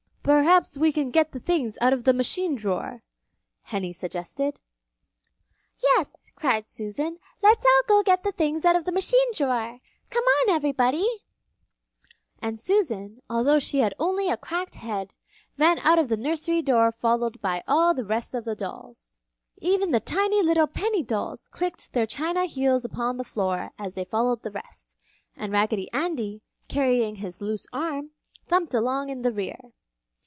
"Perhaps 0.23 0.77
we 0.77 0.91
can 0.91 1.09
get 1.09 1.31
the 1.31 1.39
things 1.39 1.79
out 1.81 1.93
of 1.93 2.03
the 2.03 2.13
machine 2.13 2.53
drawer!" 2.53 3.01
Henny 3.63 3.91
suggested. 3.91 4.59
"Yes," 5.81 6.29
cried 6.35 6.67
Susan, 6.67 7.17
"let's 7.41 7.65
all 7.65 7.81
go 7.87 8.03
get 8.03 8.21
the 8.21 8.31
things 8.31 8.63
out 8.63 8.75
of 8.75 8.85
the 8.85 8.91
machine 8.91 9.33
drawer! 9.33 9.79
Come 10.11 10.23
on, 10.23 10.49
everybody!" 10.51 11.07
And 12.37 12.59
Susan, 12.59 13.23
although 13.31 13.57
she 13.57 13.79
had 13.79 13.95
only 13.97 14.29
a 14.29 14.37
cracked 14.37 14.75
head, 14.75 15.15
ran 15.57 15.79
out 15.79 16.07
the 16.07 16.15
nursery 16.17 16.61
door 16.61 16.91
followed 16.91 17.41
by 17.41 17.63
all 17.67 17.95
the 17.95 18.05
rest 18.05 18.35
of 18.35 18.45
the 18.45 18.55
dolls. 18.55 19.21
Even 19.57 19.89
the 19.89 19.99
tiny 19.99 20.43
little 20.43 20.67
penny 20.67 21.01
dolls 21.01 21.47
clicked 21.51 21.93
their 21.93 22.05
china 22.05 22.45
heels 22.45 22.85
upon 22.85 23.17
the 23.17 23.23
floor 23.23 23.71
as 23.79 23.95
they 23.95 24.05
followed 24.05 24.43
the 24.43 24.51
rest, 24.51 24.95
and 25.35 25.51
Raggedy 25.51 25.91
Andy, 25.91 26.43
carrying 26.67 27.15
his 27.15 27.41
loose 27.41 27.65
arm, 27.73 28.11
thumped 28.45 28.75
along 28.75 29.09
in 29.09 29.23
the 29.23 29.31
rear. 29.33 29.59